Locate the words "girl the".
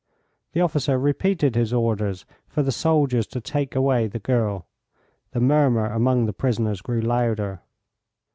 4.17-5.39